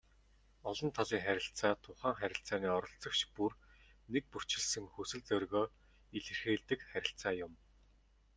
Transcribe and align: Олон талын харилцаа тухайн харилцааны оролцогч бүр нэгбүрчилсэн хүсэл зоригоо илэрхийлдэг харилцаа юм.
Олон 0.69 0.89
талын 0.97 1.21
харилцаа 1.25 1.71
тухайн 1.83 2.15
харилцааны 2.19 2.67
оролцогч 2.77 3.21
бүр 3.35 3.53
нэгбүрчилсэн 4.13 4.85
хүсэл 4.93 5.21
зоригоо 5.29 5.65
илэрхийлдэг 6.17 6.79
харилцаа 6.91 7.33
юм. 7.45 7.53